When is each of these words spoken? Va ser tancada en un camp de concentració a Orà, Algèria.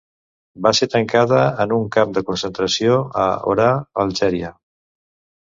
Va 0.65 0.69
ser 0.77 0.87
tancada 0.93 1.41
en 1.65 1.75
un 1.77 1.83
camp 1.97 2.15
de 2.15 2.23
concentració 2.31 2.97
a 3.27 3.27
Orà, 3.53 3.69
Algèria. 4.07 4.53